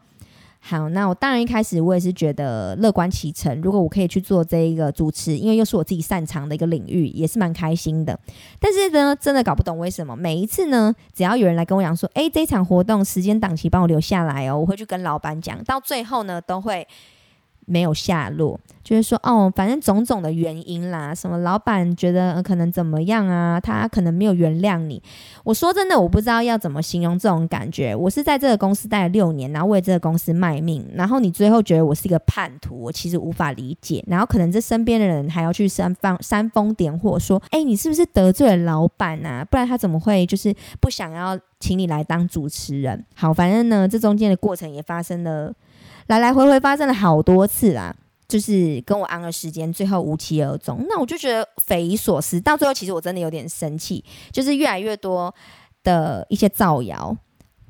[0.68, 3.62] 好，那我当然一开始我也是觉得乐观其成。
[3.62, 8.20] 如果我可以去做这一个主持，因为又是我自己擅长的一个领域，也是蛮开心的。
[8.60, 16.88] 但是呢，真的搞不懂为什么每一次呢，只要有人来跟我讲说：“哎，这场活动时间档期帮我留下来哦。”我会去跟老板讲，到最后呢，都会。
[17.66, 25.02] 没有下落，就是说，哦，反正种种的原因啦，什么老板觉得可能怎么样啊，他可能没有原谅你。
[25.44, 27.96] 我说真的，我不知道要怎么形容这种感觉。
[27.96, 34.04] 我是在这个公司待了六年，然后为这个公司卖命，然后你最后觉得我是一个叛徒，我其实无法理解。
[34.08, 39.44] 然后可能这身边的人还要去煽风煽风点火，说，哎，你是不是得罪了老板啊？
[39.44, 43.04] 不然他怎么会就是不想要请你来当主持人？
[43.16, 45.52] 好，反正呢，这中间的过程也发生了。
[46.08, 47.96] 来来回回发生了好多次啦，
[48.28, 50.86] 就是跟我安了时间，最后无疾而终。
[50.88, 52.40] 那我就觉得匪夷所思。
[52.40, 55.34] 到最后，其实我真的有点生气，就是越来越多
[55.84, 57.16] 的一些造谣。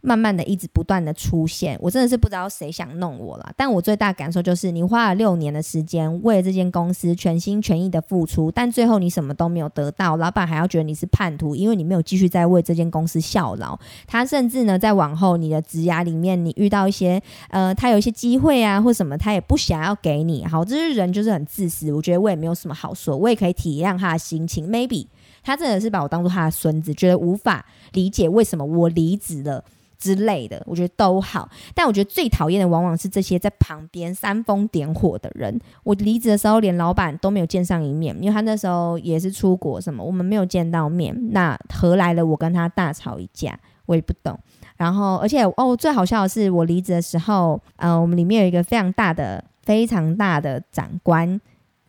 [0.05, 3.51] 慢慢的，一直不断的出现，我真的是不知道谁想弄我了。
[3.57, 13.77] 但我最大感受就是，你花了六年的时间为了这间公司全心全意的付出，但最后你什么都没有得到，老板还要觉得你是叛徒，因为你没有继续在为这间公司效劳。
[14.05, 20.45] 他甚至呢，在往后你的职涯里面，你遇到一些呃，他有一些机会啊，或什么，他也不想要给你。
[20.45, 21.91] 好，这是人就是很自私。
[21.91, 24.69] 我觉得我也没有什么好说，我也可以体谅他的心情。
[24.69, 25.07] Maybe
[25.43, 29.63] 他真的是把我当做他的孙子，觉得无法理解为什么我离职了。
[30.05, 35.59] 之类的，我觉得都好，但我觉得最讨厌的往往是这些在旁边煽风点火的人。
[35.83, 41.15] 我离职的时候，连老板都没有见上一面，因为他那时候也是出国什么，我们没有见到面。
[41.31, 43.59] 那何来了我跟他大吵一架？
[43.87, 44.37] 我也不懂。
[44.77, 51.41] 然后，而且哦，最好笑的是，我离职的时候，呃，我们里面有一个非常大的、非常大的长官。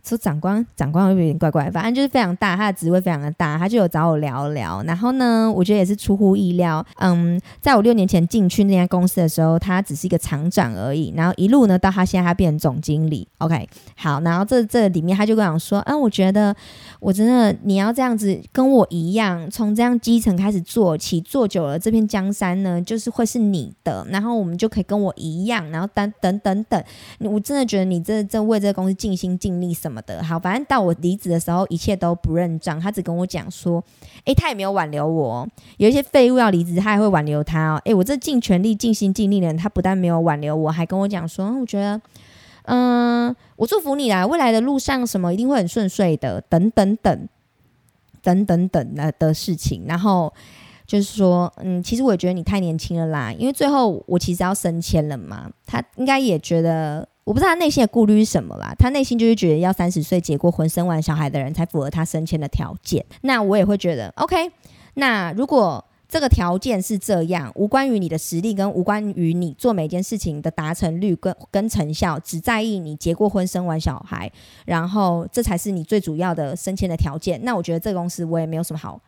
[0.06, 1.68] 说长官，长官会有点怪怪？
[1.68, 4.80] 反正就是非常大，他的职位非常的大，他就有找我聊聊。
[4.84, 6.84] 然后呢，我觉得也是出乎意料。
[7.00, 11.12] 嗯，在我六年前进去那家公司的时候，他只是一个厂长而已。
[11.16, 13.26] 然后一路呢，到他现在他变成总经理。
[13.38, 16.54] OK，好，然后这这里面他就跟我说，嗯，我觉得
[17.00, 24.06] 我真的你要这样子跟我一样，从这样基层开始做起，做久了这片江山呢，就是会是你的。
[24.10, 26.80] 然后我们就可以跟我一样，然后等等等等，
[27.18, 29.95] 我真的觉得你这这为这个公司尽心尽力什么。
[29.96, 32.78] 么的好，反正到我离职的时候，一切都不认账。
[32.78, 33.82] 他只跟我讲说，
[34.26, 35.48] 诶，他也没有挽留我。
[35.78, 37.80] 有一些废物要离职，他还会挽留他哦。
[37.86, 41.98] 诶，我这尽全力、尽心尽力的人，他不但没有挽留我，还跟我讲说，我觉得，
[42.64, 47.28] 嗯，我祝福你啦，未来的路上什么一定会很顺遂的，等等等，
[48.22, 49.84] 等等等的的事情。
[49.86, 50.30] 然后
[50.86, 55.50] 就是说，嗯，其实我也觉得你太年轻了啦，因为最后我其实要升迁了嘛。
[55.64, 57.08] 他应该也觉得。
[57.26, 63.04] 我不知道他内心的顾虑是什么啦，他内心就是觉得要三十岁结过婚、生完小孩的人才符合他升迁的条件。
[63.22, 64.48] 那我也会觉得，OK。
[64.94, 74.30] 那如果这个条件是这样，无关于你的实力，跟无关于你做每件事情的达成率跟跟成效，只在意你结过婚、生完小孩，
[74.64, 77.40] 然后这才是你最主要的升迁的条件。
[77.42, 79.00] 那我觉得这个公司我也没有什么好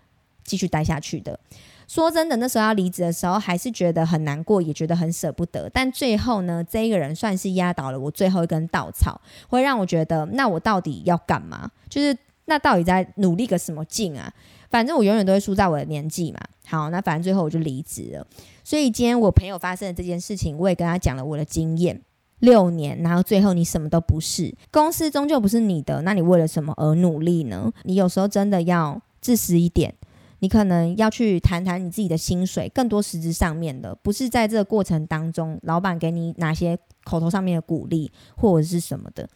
[0.43, 1.39] 继续待下去的。
[1.89, 5.69] 说真的，那时候要离职的时候，还是觉得很难过，也觉得很舍不得。
[5.71, 11.71] 但最后呢，这一个人算是压倒了我最后一根稻草，会让我觉得，那我到底要干嘛？
[11.89, 14.31] 就是那到底在努力个什么劲啊？
[14.71, 16.39] 反正我永远都会输在我的年纪嘛。
[16.67, 18.27] 好，那反正最后我就离职了。
[18.63, 21.99] 所以今天我朋友发生的这件事情，我也跟他讲了我的经验。
[22.41, 27.73] 六年，然后最后你什么都不是，公司终究不是你的，那你为了什么而努力呢？
[27.85, 29.95] 你有时候真的要自私一点。
[30.41, 39.29] 你可能要去谈谈你自己的薪水，更多实质上面的，不是在这个过程当中，老板给你哪些口头上面的鼓励或者是什么的。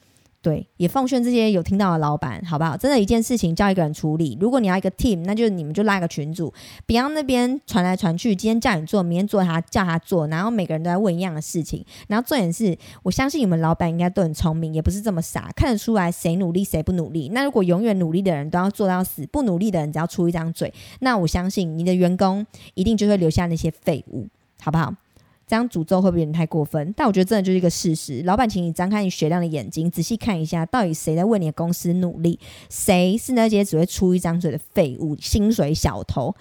[0.43, 2.77] 对，也奉劝这些有听到的老板，好不好？
[2.77, 4.37] 真的，一件事情叫一个人处理。
[4.41, 6.53] 如果你要一个 team，那就你们就拉个群主，
[6.85, 8.35] 别让那边传来传去。
[8.35, 11.87] 今天叫你做，明天做他叫他做，然后每个人都在问一样的事情。
[12.09, 17.29] 然后重点是，我相信你们老板应该都很聪明，也不是这么傻，看得出来谁努力谁不努力。
[17.29, 24.27] 那如果永远努力的人都要做到死，不努力的人只要出一张嘴，那我相信你的员工一定就会留下那些废物，
[24.61, 24.93] 好不好？
[25.53, 26.95] 这样诅咒会不会有点太过分？
[26.97, 28.23] 但我觉得真的就是一个事实。
[28.23, 32.41] 老板，请你张开你雪亮的眼睛，仔细看一下，到底谁在为你的公司努力？
[32.71, 36.35] 谁是那些只会出一张嘴的废物、薪水小偷？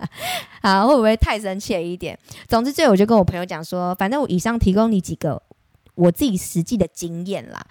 [0.60, 2.18] 啊，会不会太生气了一点？
[2.48, 5.42] 总之，最后我就跟我朋友讲说，反正我以上提供你几个
[5.94, 7.66] 我自己实际的经验啦。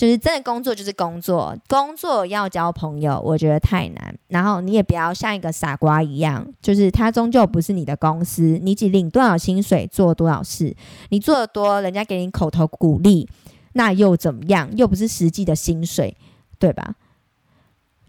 [0.00, 4.18] 就是真的工作就是工作，工作要交朋友，我觉得太难。
[4.28, 10.74] 然后你也不要像一个傻瓜一样，就是他终究不是你的公司，你只领多少薪水做多少事，
[11.10, 13.28] 你做的多，人家给你口头鼓励，
[13.74, 14.74] 那又怎么样？
[14.74, 16.16] 又不是实际的薪水，
[16.58, 16.94] 对吧？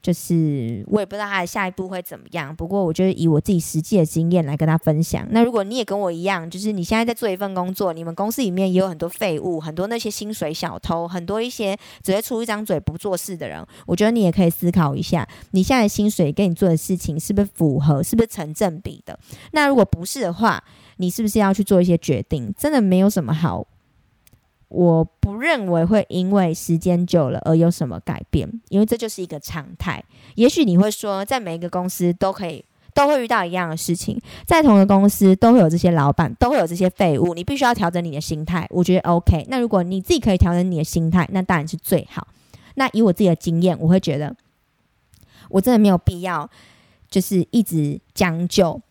[0.01, 5.27] 就是我也不知道他的下一步会怎么样，不过我就是以我自己实际的经验来跟他分享。
[5.29, 19.19] 那如果你也跟我一样，就是你现在在做一份工作，你们公司里面也有很多废物，很多那些薪水小偷，很多一些只会出一张嘴不做事的人，我觉得你也可以思考一下，你现在的薪水跟你做的事情是不是符合，是不是成正比的？
[19.51, 20.63] 那如果不是的话，
[20.97, 22.53] 你是不是要去做一些决定？
[22.57, 23.67] 真的没有什么好。
[24.71, 30.01] 我不认为会因为时间久了而有什么改变，因为这就是一个常态。
[30.35, 37.33] 也许你会说，在每一个公司都可以都会遇到一样的事情，在同一个公司都会有这些老板，都会有这些废物。
[37.33, 39.45] 你必须要调整你的心态，我觉得 OK。
[39.49, 42.25] 那如果你自己可以调整你的心态，那当然是最好。
[42.75, 44.33] 那以我自己的经验，我会觉得
[45.49, 46.49] 我真的没有必要，
[47.09, 48.81] 就是一直将就。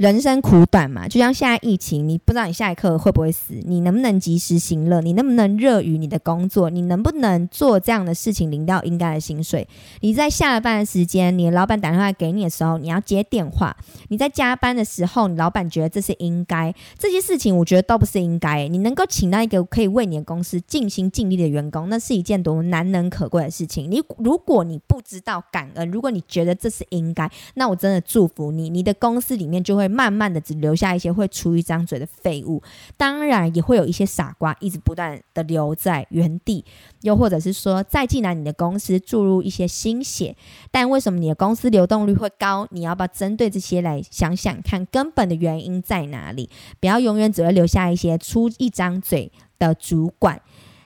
[0.00, 5.02] 人生苦短嘛，就像现在疫情，你不知道你下一刻会不会死，你能不能及时行乐？
[5.02, 6.70] 你能不能热于你的工作？
[6.70, 9.68] 你能不能做这样的事情领到应该的薪水？
[10.00, 13.76] 你在下了班的时间，你的老板打电话给你的时候，你要接电话。
[14.08, 18.66] 你在加班的时候，你老板觉得这是应该，这些事情我觉得都不是应该。
[18.68, 23.90] 你能够请到一个可以为你的公司尽心尽力的员工，那是一件多么难能可贵的事情。
[23.90, 29.89] 你如果你不知道感恩，如果你觉得这是应该，那我真的祝福你，你的公司里面就会。
[29.90, 32.62] 慢慢的只留下一些会出一张嘴的废物，
[32.96, 36.64] 当然也会有一些傻瓜一直不断的留在原地，
[37.02, 40.36] 又或者是说再进来你的公司注入一些心血，
[40.70, 42.66] 但为什么你的公司流动率会高？
[42.70, 46.48] 你要不要针对这些来想想看根本的原因在哪里？
[46.78, 50.40] 不要永远只会留下一些出一张嘴的主管，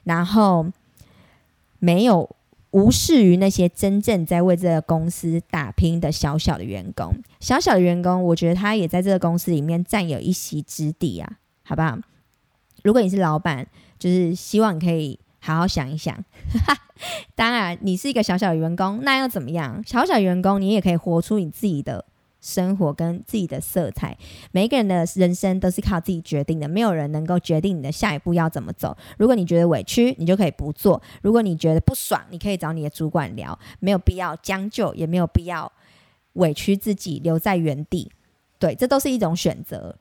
[0.05, 0.67] 然后
[1.79, 2.35] 没有。
[2.75, 11.97] 无视于那些真正在为这个公司打拼的小小的员工，小小的员工，我觉得他也在这个公司里面占有一席之地啊，好不好？
[12.83, 16.13] 如果你是老板，就是希望你可以好好想一想。
[17.37, 19.81] 当然，你是一个小小的员工，那又怎么样？
[19.87, 22.05] 小小员工，你也可以活出你自己的
[22.45, 24.17] 生活跟自己的色彩。
[24.53, 28.95] 每一个人的人生都是靠自己决定的，没有人能够决定你的下一步要怎么走。
[29.17, 33.59] 如果你觉得委屈，你就可以不做；如果你觉得不爽，你可以找你的主管聊。
[33.81, 35.73] 没有必要将就，也没有必要
[36.35, 38.13] 委屈自己留在原地。
[38.59, 39.97] 对，这都是一种选择，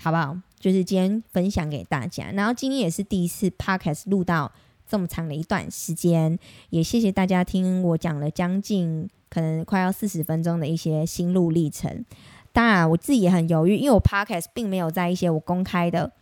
[0.00, 0.38] 好不好？
[0.60, 2.30] 就是今天分享给大家。
[2.32, 4.52] 然后今天也是第一次 podcast 录到。
[4.84, 12.04] 这么长的一段时间，也谢谢大家听我讲了将近可能快要四十分钟的一些心路历程。
[12.52, 16.12] 当然，我自己也很犹豫，因为我 podcast 并没有在一些我公开的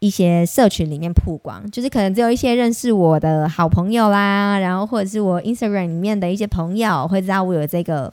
[0.00, 8.12] 一些社群里面曝光，就是可能只有一些认识我的好朋友啦，然后或者是我 Instagram 里面的一些朋友会知道我有这个。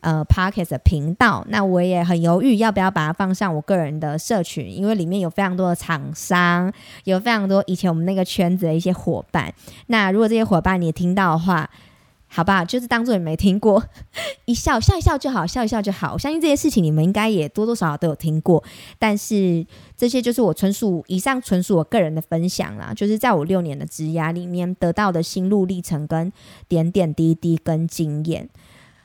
[0.00, 9.52] 呃 p a r k e s 的频道，那我也很犹豫要不要把它放上我个人的社群，因为里面有非常多的厂商，有非常多以前我们那个圈子的一些伙伴。
[9.88, 11.68] 那如果这些伙伴你也听到的话，
[12.30, 13.82] 好吧，就是当做你没听过，
[14.44, 16.12] 一笑笑一笑就好，笑一笑就好。
[16.12, 18.62] 我相信这些事情你们应该也多多少少都有听过，
[18.98, 19.66] 但是
[19.96, 26.30] 这些就是我纯属以上纯属我个人的分享啦，就是在我六年的职涯里面得到的心路历程跟
[26.68, 28.48] 点点滴滴跟经验。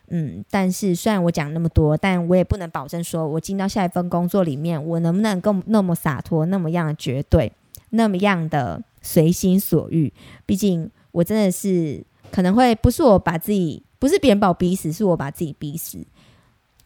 [0.10, 7.52] 嗯，但是虽然我讲那么多，但我也不能保证说我进到下一份工作里面，我能不能够那么洒脱，那么样的绝对，
[7.92, 10.12] 那么样的随心所欲。
[10.46, 12.04] 毕竟我真的是
[12.34, 16.04] 可能会不是我把自己，不是别人把我逼死，是我把自己逼死。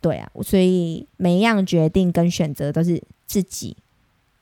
[0.02, 3.78] 对啊，所以每一样决定跟选择都是自己。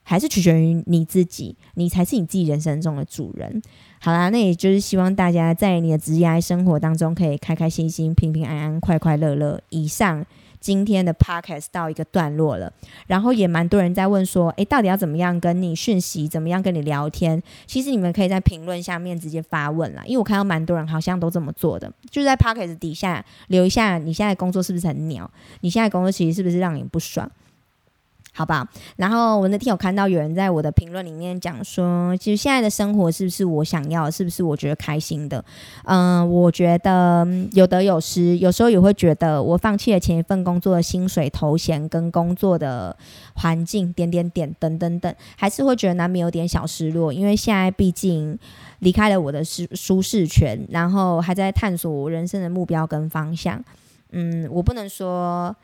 [0.08, 3.60] 还是取决于你自己，你才是你自己人生中的主人。
[3.99, 9.60] 好啦，那也就是希望大家在你的职业生活当中可以开开心心、平平安安、快快乐乐。
[9.70, 10.24] 以上
[10.66, 12.74] 今天的 podcast 到一个段落了，
[13.05, 17.39] 然后也蛮多人在问说，诶，到底要怎么样跟你讯息，怎么样跟你聊天？
[17.68, 25.30] 其实你们可以在评论下面直接发问啦，因为我看到蛮多人好像都这么做的，就是在 podcast 底下留一下，你现在工作是不是很鸟？
[25.61, 27.30] 你现在工作其实是不是让你不爽？
[28.38, 28.67] 好吧，
[28.97, 35.41] 然后我那天有看到有人在我的评论里面讲说，其实现在的生活是不是我想要，是不是我觉得开心的？
[35.86, 42.93] 嗯，我觉得有得有失，有时候也会觉得我放弃了前一份工作的薪水、头衔跟工作的
[43.36, 48.38] 环境，点点点等等等，还是会觉得难免有点小失落，因为现在毕竟
[48.79, 53.63] 离开了我的舒舒适圈，然后还在探索我人生的目标跟方向。
[54.11, 55.55] 嗯，我不能说。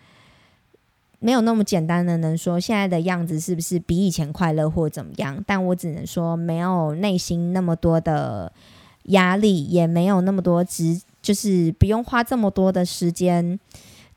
[1.24, 8.51] 没有那么简单的能说现在的样子是不是比以前快乐或怎么样，但我只能说没有内心那么多的
[9.03, 13.59] 压力，也没有那么多只，就是不用花这么多的时间。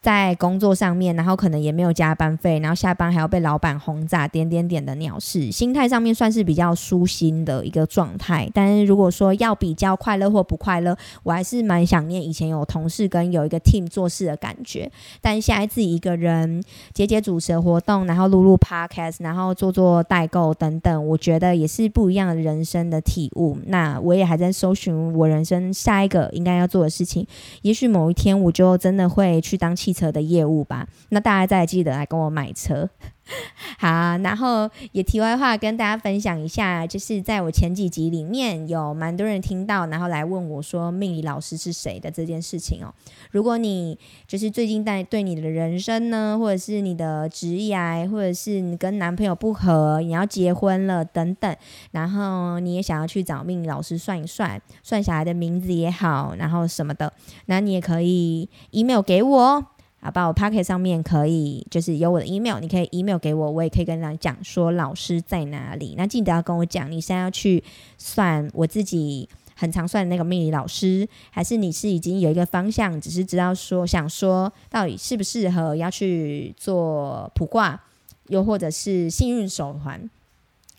[0.05, 8.47] 在工作上面，然后可能也没有加班费，然后下班还要被老板轰炸，点点点的鸟事，心态上面算是比较舒心的一个状态。
[8.53, 14.93] 但是如果说要比较快乐或不快乐，我还是蛮想念以前有同事跟有一个 team 做事的感觉。
[15.23, 23.57] 但现在自己一个人接接主持活动，然后录录 podcast，然后做做代购等等，我觉得也是不一样的人生的体悟。
[23.69, 27.27] 那我也还在搜寻我人生下一个应该要做的事情，
[27.63, 32.91] 也许某一天我就真的会去当汽车的业务吧，那大家再记得来跟我买车。
[33.79, 33.89] 好，
[34.19, 42.93] 然后也题外话跟大家分享一下，就是在我前几集里面有蛮多人听到，然后来问我说命理老师是谁的这件事情哦。
[43.31, 51.57] 如果你就是最近在对你的人生呢，或者是你的职业，或者是你跟男朋友不和，你要结婚了等等，
[51.93, 57.11] 然后你也想要去找命理老师算一算，算小孩的名字也好，然后什么的，
[57.47, 59.65] 那你也可以 email 给我。
[60.05, 65.95] 好吧，我 p o c k e t 上面可以就是有我的 email，你可以 email 给我，我也可以跟他讲说老师在哪里。
[65.97, 67.65] 那记得要跟我讲，你现在要去
[67.97, 69.27] 算我自己
[69.57, 77.81] 很常算的那个命理老师，还是你是已经有一个方向，只是知道说想说到底适不适合要去做卜卦，
[78.27, 80.11] 又或者是幸运手环，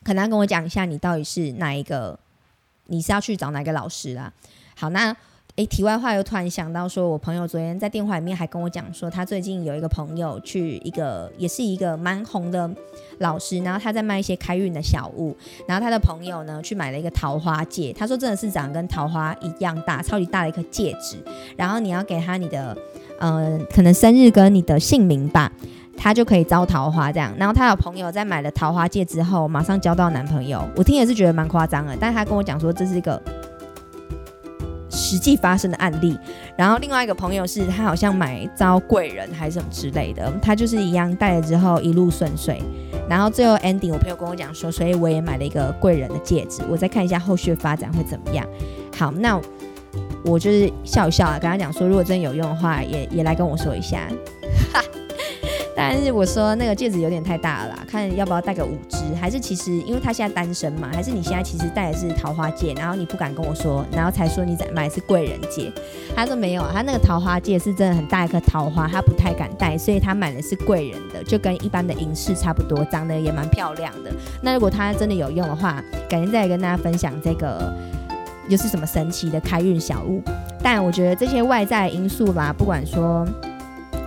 [0.03, 2.19] 可能要跟我讲一下你到底是哪一个，
[2.85, 4.31] 你是要去找哪个老师啦。
[4.75, 5.17] 好，那。
[5.55, 12.69] 诶，题外话又突然想到，说我朋友昨天在电话里面还跟我讲说，他最近有一个朋友去一个也是一个蛮红的
[13.19, 15.33] 老师，然后他在卖一些开运的小物，
[15.65, 21.15] 然后他的朋友呢去买了一个桃花戒，他说真的是长跟桃花一样大，超级大的一颗戒指，
[21.55, 22.77] 然后你要给他你的
[23.21, 25.49] 呃可能生日跟你的姓名吧，
[25.95, 27.33] 他就可以招桃花这样。
[27.37, 33.21] 然后他的朋友在买了桃花戒之后，马上交到男朋友，我听也是觉得蛮夸张的，但他跟我讲说这是一个。
[34.95, 36.17] 实际发生的案例，
[36.57, 42.63] 然后另外一个朋友是他好像买遭贵人还是什么之类的，他就是一样戴了之后一路顺遂，
[43.09, 48.47] 然后最后 ending，我朋友跟我讲说，所以我也买了一个贵人的戒指，我再看一下后续发展会怎么样。
[48.95, 49.39] 好，那
[50.23, 54.07] 我就是笑一笑啊，跟他讲说，如果真的有用的话，也也来跟我说一下。
[55.77, 65.71] 但是我说那个戒指有点太大了，看要不要戴个五只，还是其实因为他现在单身嘛，还是你现在其实戴的是桃花戒，然后你不敢跟我说，然后才说你在买是贵人戒。
[66.15, 74.11] 他说没有，他那个桃花戒是真的很大一颗桃花，他不太敢戴，所以他买的是贵人的，就跟一般的银饰差不多，长得也蛮漂亮的。
[74.41, 77.73] 那如果他真的有用的话，改天再来跟大家分享这个
[78.47, 80.21] 又是什么神奇的开运小物。
[80.63, 83.27] 但我觉得这些外在因素吧，不管说。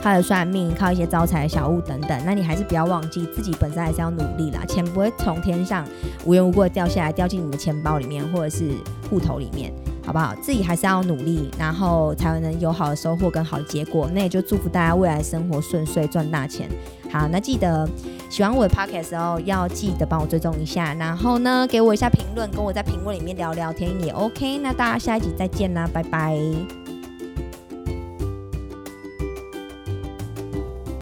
[0.03, 5.84] 靠的算命，靠一些招财的小物等等，那你还是不要忘记自己本身还是要努力啦，钱不会从天上
[6.24, 8.70] 无缘无故的掉下来，掉进你的钱包里面或者是
[9.11, 9.72] 户头里面，
[10.07, 10.34] 好不好？
[10.40, 14.09] 自己还是要努力，然后才能有好的收获跟好的结果。
[14.14, 16.68] 那也就祝福大家未来生活顺遂，赚大钱。
[17.11, 17.88] 好，那记得
[18.28, 24.59] 喜欢我的 podcast 哦，要记得帮我追踪一下，然后呢给我一下评论，跟我在评论里面聊聊天也 OK。
[24.59, 26.38] 那大家下一集再见啦，拜拜。